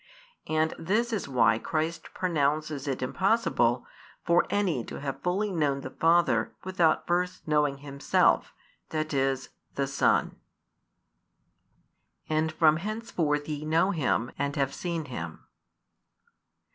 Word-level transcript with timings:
And 0.47 0.73
this 0.79 1.13
is 1.13 1.27
why 1.27 1.59
Christ 1.59 2.11
pronounces 2.15 2.87
it 2.87 3.03
impossible 3.03 3.85
for 4.25 4.47
any 4.49 4.83
to 4.85 4.99
have 4.99 5.21
fully 5.21 5.51
known 5.51 5.81
the 5.81 5.91
Father 5.91 6.55
without 6.63 7.05
first 7.05 7.47
knowing 7.47 7.77
Himself, 7.77 8.51
that 8.89 9.13
is, 9.13 9.49
the 9.75 9.85
Son. 9.85 10.37
And 12.27 12.51
from 12.51 12.77
henceforth 12.77 13.47
ye 13.47 13.63
know 13.63 13.91
Him, 13.91 14.31
and 14.39 14.55
have 14.55 14.73
seen 14.73 15.05
Him. 15.05 15.45